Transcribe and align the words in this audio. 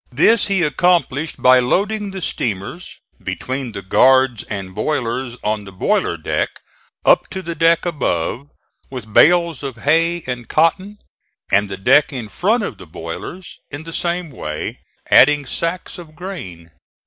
This 0.11 0.47
he 0.47 0.63
accomplished 0.63 1.43
by 1.43 1.59
loading 1.59 2.09
the 2.09 2.21
steamers, 2.21 2.91
between 3.23 3.71
the 3.73 3.83
guards 3.83 4.41
and 4.45 4.73
boilers 4.73 5.37
on 5.43 5.63
the 5.63 5.71
boiler 5.71 6.17
deck 6.17 6.49
up 7.05 7.27
to 7.27 7.43
the 7.43 7.53
deck 7.53 7.85
above, 7.85 8.49
with 8.89 9.13
bales 9.13 9.61
of 9.61 9.75
hay 9.75 10.23
and 10.25 10.49
cotton, 10.49 10.97
and 11.51 11.69
the 11.69 11.77
deck 11.77 12.11
in 12.11 12.29
front 12.29 12.63
of 12.63 12.79
the 12.79 12.87
boilers 12.87 13.59
in 13.69 13.83
the 13.83 13.93
same 13.93 14.31
way, 14.31 14.79
adding 15.11 15.45
sacks 15.45 15.99
of 15.99 16.15
grain. 16.15 16.71